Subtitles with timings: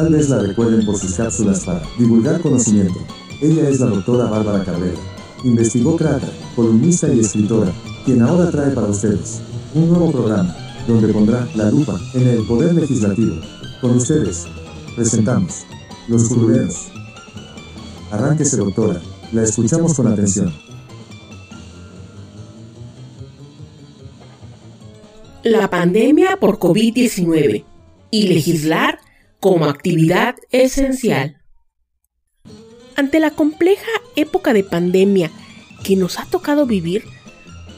[0.00, 2.98] Tal vez la recuerden por sus cápsulas para divulgar conocimiento.
[3.42, 4.96] Ella es la doctora Bárbara Cabrera.
[5.44, 6.26] Investigó Crata,
[6.56, 7.70] columnista y escritora,
[8.06, 9.42] quien ahora trae para ustedes
[9.74, 10.56] un nuevo programa
[10.88, 13.42] donde pondrá la lupa en el poder legislativo.
[13.82, 14.46] Con ustedes,
[14.96, 15.66] presentamos
[16.08, 16.88] Los Curuleros.
[18.10, 19.02] Arránquese, doctora.
[19.32, 20.50] La escuchamos con atención.
[25.42, 27.64] La pandemia por COVID-19
[28.10, 28.98] y legislar
[29.40, 31.38] como actividad esencial.
[32.94, 35.30] Ante la compleja época de pandemia
[35.82, 37.04] que nos ha tocado vivir,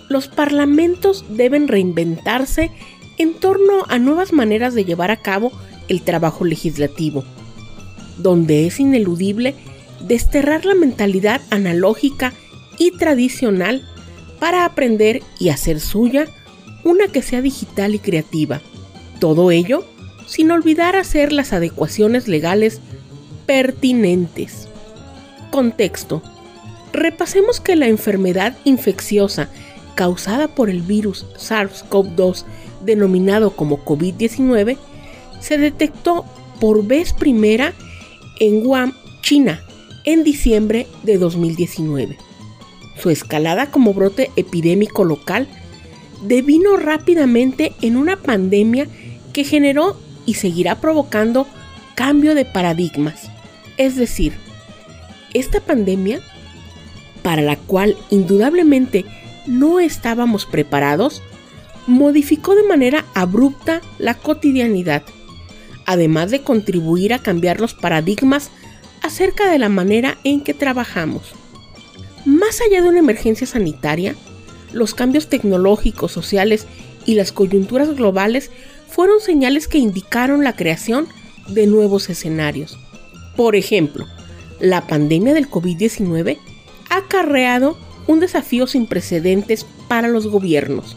[0.09, 2.71] los parlamentos deben reinventarse
[3.19, 5.52] en torno a nuevas maneras de llevar a cabo
[5.88, 7.25] el trabajo legislativo,
[8.19, 9.55] donde es ineludible
[10.01, 12.33] desterrar la mentalidad analógica
[12.79, 13.88] y tradicional
[14.41, 16.27] para aprender y hacer suya
[16.85, 18.60] una que sea digital y creativa.
[19.21, 19.85] Todo ello
[20.27, 22.80] sin olvidar hacer las adecuaciones legales
[23.46, 24.69] pertinentes.
[25.51, 26.23] Contexto.
[26.93, 29.49] Repasemos que la enfermedad infecciosa
[29.95, 32.45] causada por el virus SARS-CoV-2
[32.85, 34.77] denominado como COVID-19
[35.41, 36.24] se detectó
[36.61, 37.73] por vez primera
[38.41, 39.61] en Wuhan, China,
[40.05, 42.16] en diciembre de 2019.
[43.01, 45.49] Su escalada como brote epidémico local
[46.23, 48.87] devino rápidamente en una pandemia
[49.33, 51.46] que generó y seguirá provocando
[51.95, 53.30] cambio de paradigmas.
[53.76, 54.34] Es decir,
[55.34, 56.20] esta pandemia,
[57.23, 59.04] para la cual indudablemente
[59.46, 61.23] no estábamos preparados,
[61.87, 65.03] modificó de manera abrupta la cotidianidad,
[65.87, 68.50] además de contribuir a cambiar los paradigmas
[69.03, 71.34] acerca de la manera en que trabajamos.
[72.25, 74.15] Más allá de una emergencia sanitaria,
[74.72, 76.66] los cambios tecnológicos, sociales
[77.04, 78.50] y las coyunturas globales
[79.03, 81.09] fueron señales que indicaron la creación
[81.49, 82.78] de nuevos escenarios.
[83.34, 84.06] Por ejemplo,
[84.61, 86.39] la pandemia del COVID-19
[86.89, 87.77] ha acarreado
[88.07, 90.97] un desafío sin precedentes para los gobiernos.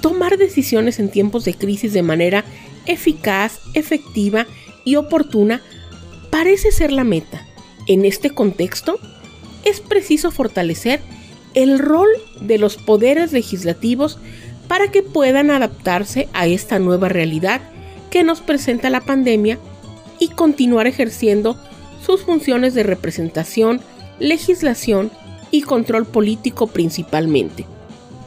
[0.00, 2.46] Tomar decisiones en tiempos de crisis de manera
[2.86, 4.46] eficaz, efectiva
[4.86, 5.60] y oportuna
[6.30, 7.46] parece ser la meta.
[7.86, 8.98] En este contexto,
[9.66, 11.02] es preciso fortalecer
[11.52, 12.08] el rol
[12.40, 14.18] de los poderes legislativos
[14.72, 17.60] para que puedan adaptarse a esta nueva realidad
[18.10, 19.58] que nos presenta la pandemia
[20.18, 21.58] y continuar ejerciendo
[22.00, 23.82] sus funciones de representación,
[24.18, 25.10] legislación
[25.50, 27.66] y control político principalmente.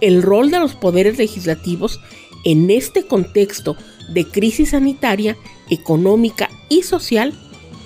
[0.01, 1.99] El rol de los poderes legislativos
[2.43, 3.75] en este contexto
[4.13, 5.35] de crisis sanitaria,
[5.71, 7.33] económica y social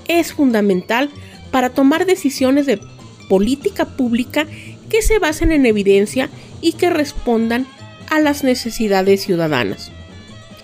[0.09, 1.09] es fundamental
[1.49, 2.81] para tomar decisiones de
[3.29, 4.47] política pública
[4.89, 7.65] que se basen en evidencia y que respondan
[8.09, 9.91] a las necesidades ciudadanas.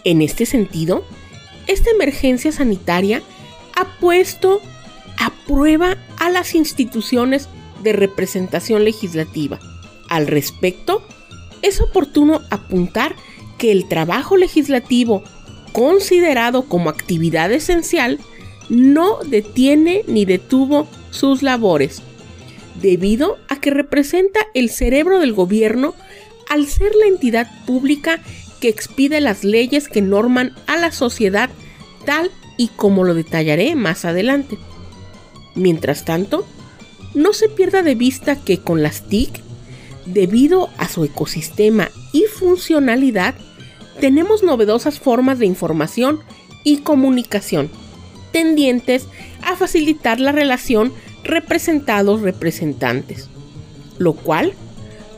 [0.04, 1.06] En este sentido,
[1.68, 3.22] esta emergencia sanitaria
[3.76, 4.62] ha puesto
[5.18, 7.50] a prueba a las instituciones
[7.84, 9.60] de representación legislativa.
[10.10, 11.04] Al respecto,
[11.62, 13.16] es oportuno apuntar
[13.58, 15.24] que el trabajo legislativo,
[15.72, 18.20] considerado como actividad esencial,
[18.70, 22.02] no detiene ni detuvo sus labores,
[22.82, 25.96] debido a que representa el cerebro del gobierno
[26.50, 28.22] al ser la entidad pública
[28.60, 31.50] que expide las leyes que norman a la sociedad
[32.06, 34.58] tal y como lo detallaré más adelante.
[35.56, 36.46] Mientras tanto,
[37.14, 39.42] no se pierda de vista que con las TIC,
[40.06, 43.36] debido a su ecosistema y funcionalidad,
[44.00, 46.20] tenemos novedosas formas de información
[46.64, 47.70] y comunicación,
[48.32, 49.08] tendientes
[49.42, 53.30] a facilitar la relación representados-representantes,
[53.98, 54.54] lo cual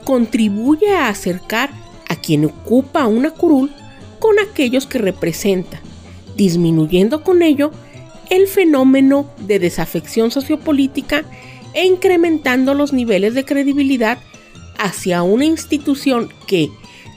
[0.08, 1.70] contribuye a acercar
[2.08, 3.74] a quien ocupa una curul
[4.20, 5.82] con aquellos que representa,
[6.38, 7.72] disminuyendo con ello
[8.30, 11.26] el fenómeno de desafección sociopolítica
[11.74, 14.18] e incrementando los niveles de credibilidad
[14.80, 16.70] hacia una institución que,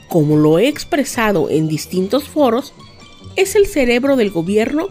[0.09, 2.73] como lo he expresado en distintos foros,
[3.37, 4.89] es el cerebro del gobierno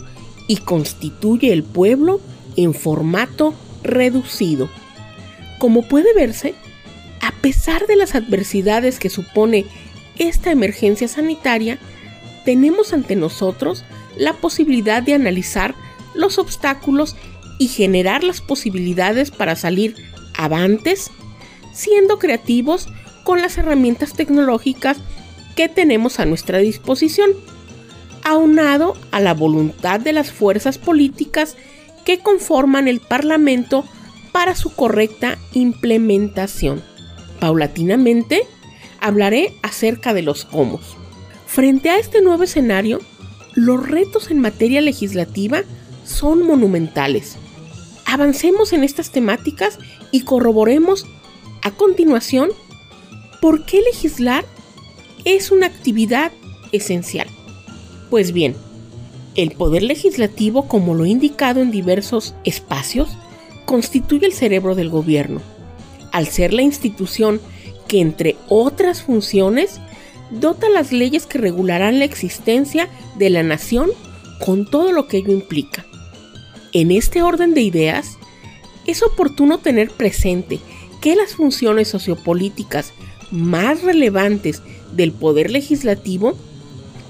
[0.49, 2.23] y constituye el pueblo
[2.57, 3.53] en formato
[3.83, 4.71] reducido.
[5.59, 6.55] Como puede verse,
[7.21, 9.67] a pesar de las adversidades que supone
[10.19, 11.79] esta emergencia sanitaria,
[12.45, 13.85] tenemos ante nosotros
[14.17, 15.75] la posibilidad de analizar
[16.15, 17.17] los obstáculos
[17.59, 19.97] y generar las posibilidades para salir
[20.37, 21.11] avantes,
[21.73, 22.89] siendo creativos
[23.25, 24.99] con las herramientas tecnológicas
[25.57, 27.31] que tenemos a nuestra disposición,
[28.25, 31.57] aunado a la voluntad de las fuerzas políticas
[32.05, 33.85] que conforman el Parlamento
[34.33, 36.83] para su correcta implementación.
[37.41, 38.43] Paulatinamente,
[39.01, 40.81] hablaré acerca de los cómo.
[41.47, 43.01] Frente a este nuevo escenario,
[43.55, 45.63] los retos en materia legislativa
[46.05, 47.37] son monumentales.
[48.07, 49.79] Avancemos en estas temáticas
[50.13, 51.07] y corroboremos
[51.63, 52.51] a continuación
[53.41, 54.45] por qué legislar
[55.25, 56.33] es una actividad
[56.73, 57.29] esencial.
[58.11, 58.55] Pues bien,
[59.37, 63.11] el poder legislativo, como lo he indicado en diversos espacios,
[63.65, 65.41] constituye el cerebro del gobierno,
[66.13, 67.41] al ser la institución
[67.89, 69.81] que, entre otras funciones,
[70.31, 73.91] dota las leyes que regularán la existencia de la nación
[74.45, 75.85] con todo lo que ello implica.
[76.73, 78.17] En este orden de ideas,
[78.87, 80.61] es oportuno tener presente
[81.01, 82.93] que las funciones sociopolíticas
[83.31, 84.63] más relevantes
[84.93, 86.37] del poder legislativo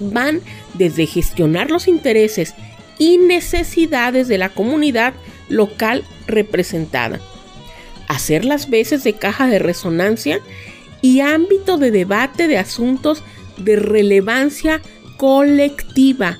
[0.00, 0.40] van
[0.74, 2.54] desde gestionar los intereses
[2.98, 5.14] y necesidades de la comunidad
[5.48, 7.20] local representada,
[8.10, 10.40] hacer las veces de caja de resonancia
[11.00, 13.22] y ámbito de debate de asuntos
[13.56, 14.82] de relevancia
[15.16, 16.36] colectiva,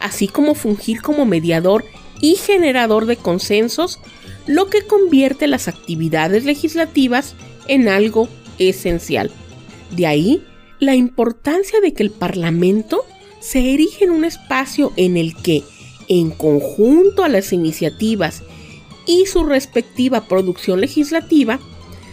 [0.00, 1.84] así como fungir como mediador
[2.22, 4.00] y generador de consensos,
[4.46, 7.34] lo que convierte las actividades legislativas
[7.68, 9.30] en algo esencial.
[9.90, 10.42] De ahí
[10.78, 13.04] la importancia de que el Parlamento
[13.40, 15.64] se erige en un espacio en el que,
[16.08, 18.42] en conjunto a las iniciativas
[19.06, 21.60] y su respectiva producción legislativa,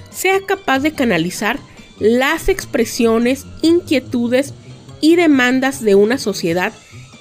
[0.10, 1.60] sea capaz de canalizar
[2.00, 4.54] las expresiones, inquietudes
[5.00, 6.74] y demandas de una sociedad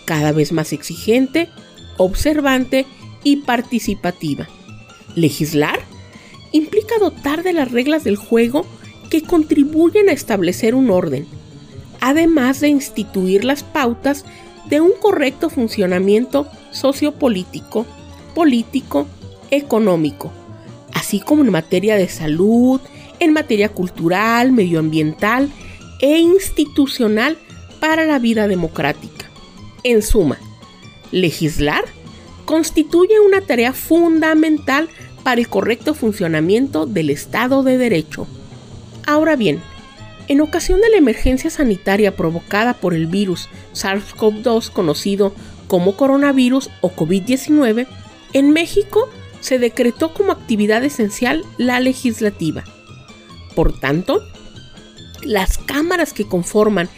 [0.05, 1.49] cada vez más exigente,
[1.97, 2.87] observante
[3.23, 4.49] y participativa.
[5.15, 5.81] Legislar
[6.53, 8.67] implica dotar de las reglas del juego
[9.11, 11.27] que contribuyen a establecer un orden,
[12.01, 14.25] además de instituir las pautas
[14.69, 17.87] de un correcto funcionamiento sociopolítico,
[18.35, 19.07] político,
[19.51, 20.33] económico,
[20.93, 22.81] así como en materia de salud,
[23.19, 25.51] en materia cultural, medioambiental
[26.01, 27.39] e institucional
[27.81, 29.27] para la vida democrática.
[29.83, 30.39] En suma,
[31.13, 31.85] legislar
[32.45, 34.89] constituye una tarea fundamental
[35.23, 38.27] para el correcto funcionamiento del Estado de Derecho.
[39.07, 39.61] Ahora bien,
[40.29, 45.35] en ocasión de la emergencia sanitaria provocada por el virus SARS-CoV-2 conocido
[45.69, 47.87] como coronavirus o COVID-19,
[48.33, 49.09] en México
[49.41, 52.65] se decretó como actividad esencial la legislativa.
[53.55, 54.23] Por tanto,
[55.23, 56.89] las cámaras que conforman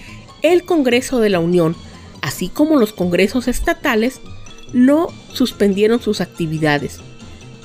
[0.42, 1.76] el Congreso de la Unión,
[2.20, 4.20] así como los congresos estatales,
[4.72, 7.00] no suspendieron sus actividades.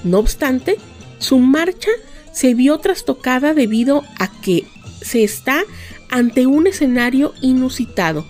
[0.03, 0.77] No obstante,
[1.19, 1.89] su marcha
[2.31, 4.68] se vio trastocada debido a que
[5.01, 5.63] se está
[6.09, 8.25] ante un escenario inusitado.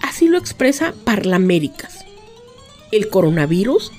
[0.00, 2.04] Así lo expresa Parlaméricas.
[2.90, 3.92] El coronavirus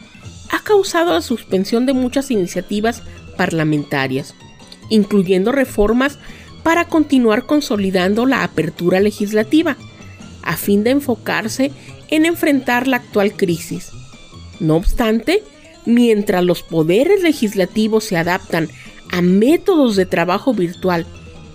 [0.53, 3.01] ha causado la suspensión de muchas iniciativas
[3.35, 4.35] parlamentarias,
[4.89, 6.19] incluyendo reformas
[6.61, 9.77] para continuar consolidando la apertura legislativa,
[10.43, 11.71] a fin de enfocarse
[12.07, 13.89] en enfrentar la actual crisis.
[14.59, 15.43] No obstante,
[15.87, 18.69] mientras los poderes legislativos se adaptan
[19.09, 21.07] a métodos de trabajo virtual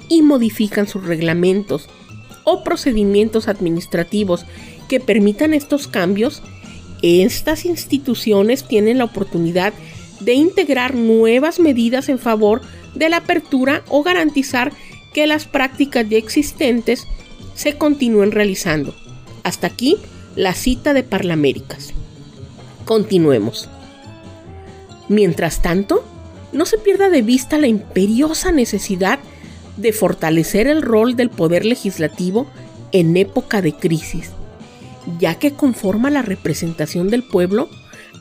[0.09, 1.89] y modifican sus reglamentos
[2.43, 4.45] o procedimientos administrativos
[4.89, 6.43] que permitan estos cambios,
[7.03, 9.73] estas instituciones tienen la oportunidad
[10.21, 12.63] de integrar nuevas medidas en favor
[12.95, 14.73] de la apertura o garantizar
[15.15, 17.07] que las prácticas ya existentes
[17.55, 18.95] se continúen realizando.
[19.43, 19.97] Hasta aquí
[20.37, 21.93] la cita de Parlaméricas.
[22.85, 23.69] Continuemos.
[25.09, 26.05] Mientras tanto,
[26.53, 29.19] no se pierda de vista la imperiosa necesidad
[29.77, 32.47] de fortalecer el rol del poder legislativo
[32.93, 34.31] en época de crisis,
[35.19, 37.69] ya que conforma la representación del pueblo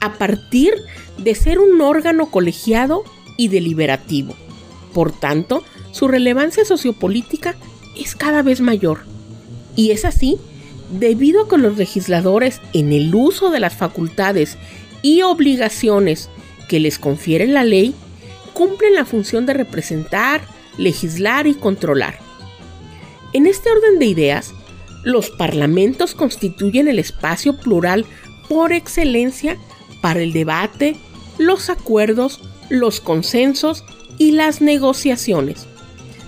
[0.01, 0.73] a partir
[1.17, 3.03] de ser un órgano colegiado
[3.37, 4.35] y deliberativo.
[4.93, 7.55] Por tanto, su relevancia sociopolítica
[7.95, 8.99] es cada vez mayor.
[9.75, 10.37] Y es así
[10.91, 14.57] debido a que los legisladores, en el uso de las facultades
[15.01, 16.29] y obligaciones
[16.67, 17.93] que les confiere la ley,
[18.53, 20.41] cumplen la función de representar,
[20.77, 22.19] legislar y controlar.
[23.33, 24.53] En este orden de ideas,
[25.07, 28.05] los parlamentos constituyen el espacio plural
[28.49, 29.57] por excelencia
[30.01, 30.97] para el debate,
[31.37, 33.85] los acuerdos, los consensos
[34.17, 35.65] y las negociaciones,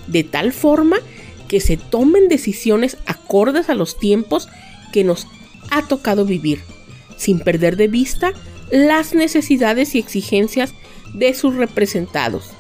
[0.07, 0.95] de tal forma
[1.50, 4.48] que se tomen decisiones acordes a los tiempos
[4.93, 5.27] que nos
[5.71, 6.62] ha tocado vivir,
[7.17, 8.31] sin perder de vista
[8.71, 10.74] las necesidades y exigencias
[11.13, 12.51] de sus representados.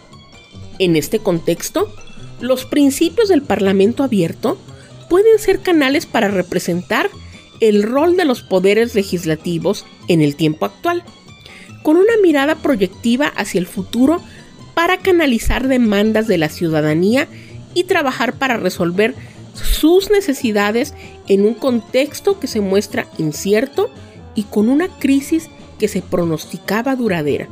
[0.79, 1.95] En este contexto,
[2.41, 4.57] los principios del Parlamento abierto
[5.09, 7.09] pueden ser canales para representar
[7.59, 11.03] el rol de los poderes legislativos en el tiempo actual,
[11.83, 14.21] con una mirada proyectiva hacia el futuro
[14.73, 17.27] para canalizar demandas de la ciudadanía
[17.73, 19.15] y trabajar para resolver
[19.53, 20.93] sus necesidades
[21.27, 23.89] en un contexto que se muestra incierto
[24.35, 27.47] y con una crisis que se pronosticaba duradera.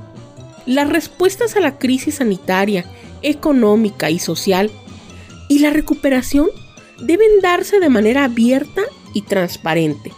[0.65, 2.85] Las respuestas a la crisis sanitaria,
[3.21, 4.69] económica y social
[5.49, 6.49] y la recuperación
[6.99, 8.81] deben darse de manera abierta
[9.13, 10.11] y transparente,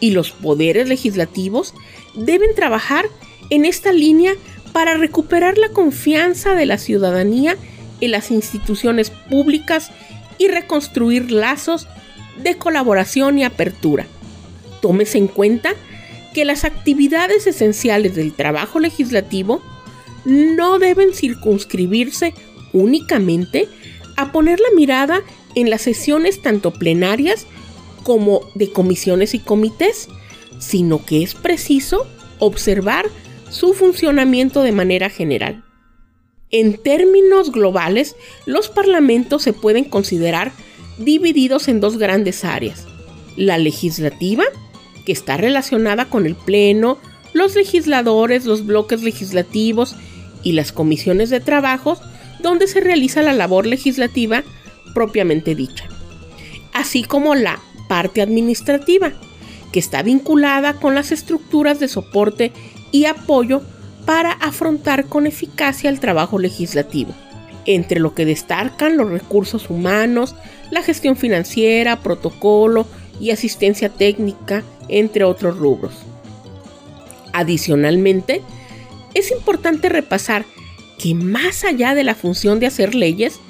[0.00, 1.74] y los poderes legislativos
[2.14, 3.06] deben trabajar
[3.50, 4.34] en esta línea
[4.72, 7.56] para recuperar la confianza de la ciudadanía
[8.00, 9.90] en las instituciones públicas
[10.38, 11.86] y reconstruir lazos
[12.42, 14.06] de colaboración y apertura.
[14.82, 15.70] Tómese en cuenta
[16.34, 19.62] que las actividades esenciales del trabajo legislativo
[20.24, 22.34] no deben circunscribirse
[22.72, 23.68] únicamente
[24.16, 25.22] a poner la mirada
[25.54, 27.46] en las sesiones tanto plenarias
[28.02, 30.08] como de comisiones y comités,
[30.58, 32.06] sino que es preciso
[32.38, 33.06] observar
[33.50, 35.64] su funcionamiento de manera general.
[36.50, 40.52] En términos globales, los parlamentos se pueden considerar
[40.98, 42.86] divididos en dos grandes áreas.
[43.36, 44.44] La legislativa,
[45.04, 46.98] que está relacionada con el Pleno,
[47.32, 49.96] los legisladores, los bloques legislativos
[50.42, 51.98] y las comisiones de trabajo,
[52.40, 54.44] donde se realiza la labor legislativa
[54.94, 55.88] propiamente dicha,
[56.72, 59.12] así como la parte administrativa,
[59.72, 62.52] que está vinculada con las estructuras de soporte
[62.92, 63.62] y apoyo
[64.06, 67.12] para afrontar con eficacia el trabajo legislativo,
[67.66, 70.34] entre lo que destacan los recursos humanos,
[70.70, 72.86] la gestión financiera, protocolo
[73.20, 75.94] y asistencia técnica, entre otros rubros.
[77.32, 78.42] Adicionalmente,
[79.14, 80.44] es importante repasar
[80.98, 83.40] que más allá de la función de hacer leyes,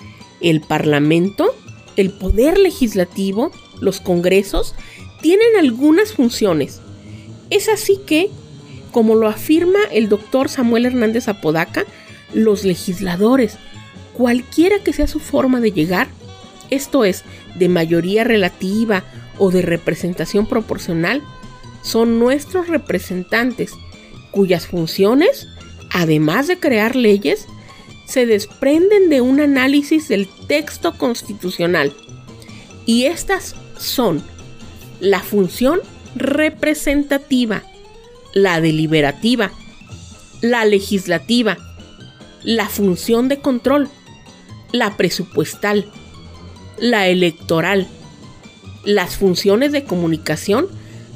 [0.44, 1.54] el Parlamento,
[1.96, 4.74] el Poder Legislativo, los Congresos,
[5.22, 6.80] tienen algunas funciones.
[7.48, 8.28] Es así que,
[8.92, 11.84] como lo afirma el doctor Samuel Hernández Apodaca,
[12.34, 13.56] los legisladores,
[14.12, 16.08] cualquiera que sea su forma de llegar,
[16.68, 17.24] esto es,
[17.54, 19.02] de mayoría relativa
[19.38, 21.22] o de representación proporcional,
[21.82, 23.72] son nuestros representantes,
[24.30, 25.48] cuyas funciones,
[25.90, 27.46] además de crear leyes,
[28.06, 31.92] se desprenden de un análisis del texto constitucional.
[32.86, 34.22] Y estas son
[35.00, 35.80] la función
[36.14, 37.62] representativa,
[38.34, 39.50] la deliberativa,
[40.40, 41.56] la legislativa,
[42.42, 43.88] la función de control,
[44.72, 45.86] la presupuestal,
[46.78, 47.88] la electoral,
[48.84, 50.66] las funciones de comunicación,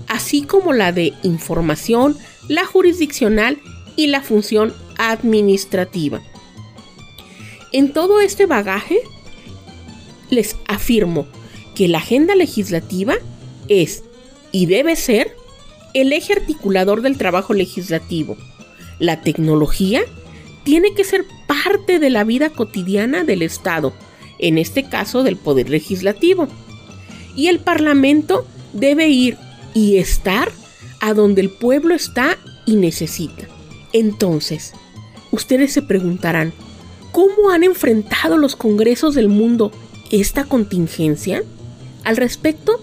[0.06, 2.16] así como la de información,
[2.48, 3.58] la jurisdiccional
[3.96, 6.22] y la función administrativa.
[7.72, 8.98] En todo este bagaje,
[10.30, 11.26] les afirmo
[11.74, 13.14] que la agenda legislativa
[13.68, 14.04] es
[14.52, 15.34] y debe ser
[15.94, 18.36] el eje articulador del trabajo legislativo.
[18.98, 20.02] La tecnología
[20.64, 23.92] tiene que ser parte de la vida cotidiana del Estado,
[24.38, 26.48] en este caso del Poder Legislativo.
[27.36, 29.36] Y el Parlamento debe ir
[29.74, 30.50] y estar
[31.00, 33.46] a donde el pueblo está y necesita.
[33.92, 34.74] Entonces,
[35.30, 36.52] ustedes se preguntarán,
[37.12, 39.72] ¿Cómo han enfrentado los congresos del mundo
[40.10, 41.42] esta contingencia?
[42.04, 42.80] Al respecto,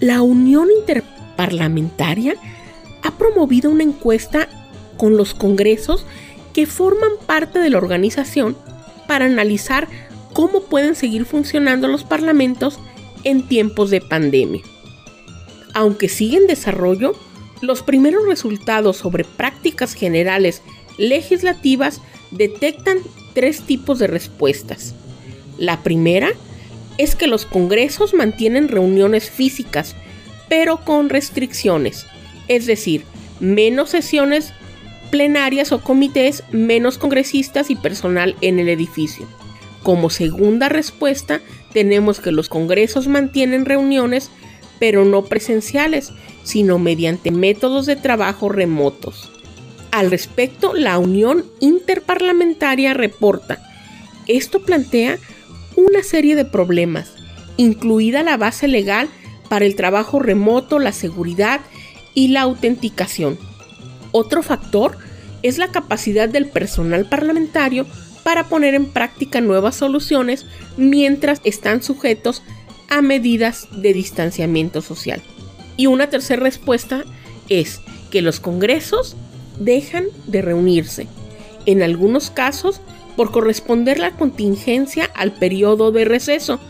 [0.00, 2.34] la Unión Interparlamentaria
[3.02, 4.48] ha promovido una encuesta
[4.96, 6.04] con los congresos
[6.52, 8.56] que forman parte de la organización
[9.06, 9.88] para analizar
[10.32, 12.78] cómo pueden seguir funcionando los parlamentos
[13.24, 14.62] en tiempos de pandemia.
[15.74, 17.12] Aunque sigue en desarrollo,
[17.60, 20.62] los primeros resultados sobre prácticas generales
[20.98, 22.98] legislativas detectan
[23.36, 24.94] tres tipos de respuestas.
[25.58, 26.30] La primera
[26.96, 29.94] es que los congresos mantienen reuniones físicas,
[30.48, 32.06] pero con restricciones,
[32.48, 33.04] es decir,
[33.38, 34.54] menos sesiones
[35.10, 39.26] plenarias o comités, menos congresistas y personal en el edificio.
[39.82, 41.42] Como segunda respuesta,
[41.74, 44.30] tenemos que los congresos mantienen reuniones,
[44.78, 46.10] pero no presenciales,
[46.42, 49.30] sino mediante métodos de trabajo remotos.
[49.96, 53.66] Al respecto, la Unión Interparlamentaria reporta,
[54.26, 55.18] esto plantea
[55.74, 57.14] una serie de problemas,
[57.56, 59.08] incluida la base legal
[59.48, 61.62] para el trabajo remoto, la seguridad
[62.12, 63.38] y la autenticación.
[64.12, 64.98] Otro factor
[65.42, 67.86] es la capacidad del personal parlamentario
[68.22, 70.44] para poner en práctica nuevas soluciones
[70.76, 72.42] mientras están sujetos
[72.90, 75.22] a medidas de distanciamiento social.
[75.78, 77.06] Y una tercera respuesta
[77.48, 79.16] es que los congresos
[79.58, 81.06] dejan de reunirse,
[81.66, 82.80] en algunos casos
[83.16, 86.60] por corresponder la contingencia al periodo de receso,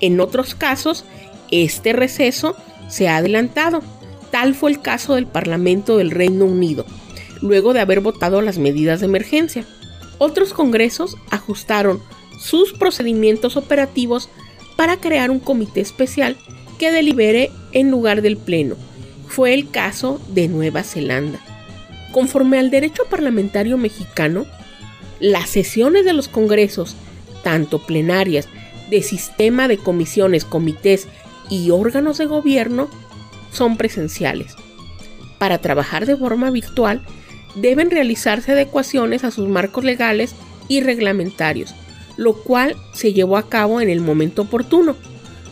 [0.00, 1.04] en otros casos
[1.50, 2.56] este receso
[2.88, 3.82] se ha adelantado.
[4.30, 6.84] Tal fue el caso del Parlamento del Reino Unido,
[7.40, 9.64] luego de haber votado las medidas de emergencia.
[10.18, 12.00] Otros congresos ajustaron
[12.38, 14.28] sus procedimientos operativos
[14.76, 16.36] para crear un comité especial
[16.78, 18.76] que delibere en lugar del Pleno.
[19.28, 21.38] Fue el caso de Nueva Zelanda.
[22.12, 24.46] Conforme al derecho parlamentario mexicano,
[25.18, 26.94] las sesiones de los congresos,
[27.42, 28.48] tanto plenarias,
[28.90, 31.08] de sistema de comisiones, comités
[31.48, 32.90] y órganos de gobierno,
[33.50, 34.54] son presenciales.
[35.38, 37.02] Para trabajar de forma virtual,
[37.54, 40.34] deben realizarse adecuaciones a sus marcos legales
[40.68, 41.74] y reglamentarios,
[42.16, 44.96] lo cual se llevó a cabo en el momento oportuno.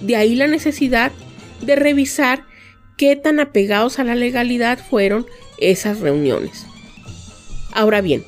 [0.03, 1.13] De ahí la necesidad
[1.63, 2.45] de revisar
[2.97, 5.27] qué tan apegados a la legalidad fueron
[5.61, 6.67] esas reuniones.
[7.73, 8.25] Ahora bien,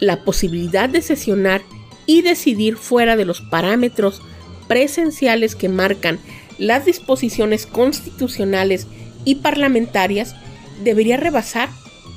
[0.00, 1.62] la posibilidad de sesionar
[2.06, 4.22] y decidir fuera de los parámetros
[4.68, 6.18] presenciales que marcan
[6.58, 8.86] las disposiciones constitucionales
[9.24, 10.34] y parlamentarias
[10.82, 11.68] debería rebasar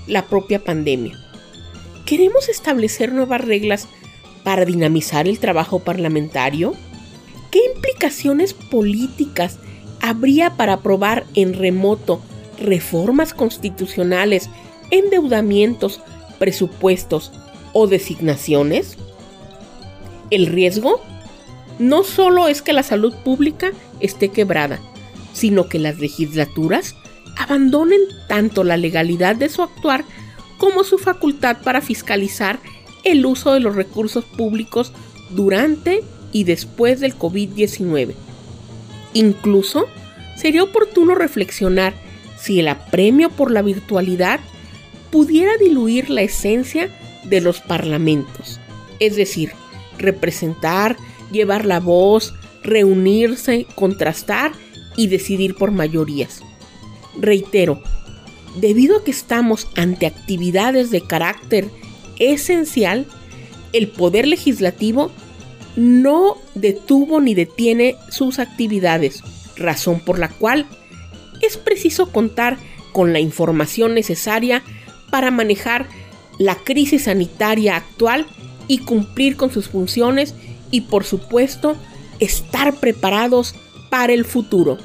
[0.07, 1.17] la propia pandemia.
[2.05, 3.87] ¿Queremos establecer nuevas reglas
[4.43, 6.73] para dinamizar el trabajo parlamentario?
[7.51, 9.59] ¿Qué implicaciones políticas
[10.01, 12.21] habría para aprobar en remoto
[12.59, 14.49] reformas constitucionales,
[14.91, 16.01] endeudamientos,
[16.39, 17.31] presupuestos
[17.73, 18.97] o designaciones?
[20.29, 21.01] El riesgo
[21.79, 24.79] no solo es que la salud pública esté quebrada,
[25.33, 26.95] sino que las legislaturas
[27.37, 30.05] abandonen tanto la legalidad de su actuar
[30.57, 32.59] como su facultad para fiscalizar
[33.03, 34.93] el uso de los recursos públicos
[35.31, 38.13] durante y después del COVID-19.
[39.13, 39.85] Incluso
[40.35, 41.93] sería oportuno reflexionar
[42.43, 44.41] si el apremio por la virtualidad
[45.11, 46.89] pudiera diluir la esencia
[47.23, 48.59] de los parlamentos,
[48.99, 49.53] es decir,
[49.97, 50.97] representar,
[51.31, 54.51] llevar la voz, reunirse, contrastar
[54.97, 56.41] y decidir por mayorías.
[57.17, 57.81] Reitero,
[58.59, 61.69] debido a que estamos ante actividades de carácter
[62.19, 63.05] esencial,
[63.71, 65.11] el Poder Legislativo
[65.77, 69.23] no detuvo ni detiene sus actividades,
[69.55, 70.67] razón por la cual
[71.41, 72.57] es preciso contar
[72.91, 74.63] con la información necesaria
[75.11, 75.87] para manejar
[76.39, 78.25] la crisis sanitaria actual
[78.67, 80.35] y cumplir con sus funciones
[80.71, 81.75] y por supuesto
[82.19, 83.55] estar preparados
[83.89, 84.77] para el futuro.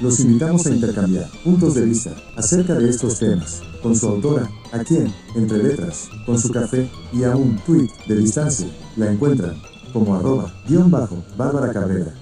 [0.00, 4.78] Los invitamos a intercambiar puntos de vista acerca de estos temas con su autora, a
[4.78, 8.66] quien, entre letras, con su café y a un tweet de distancia,
[8.96, 9.60] la encuentran
[9.92, 12.14] como arroba guion bajo Bárbara Cabrera.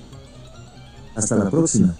[1.14, 1.96] Hasta la próxima.